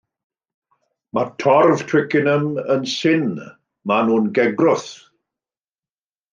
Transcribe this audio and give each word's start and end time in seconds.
Mae 1.17 1.27
torf 1.43 1.83
Twickenham 1.91 2.49
yn 2.77 2.89
syn, 2.95 3.29
maen 3.93 4.13
nhw'n 4.13 4.29
gegrwth. 4.41 4.93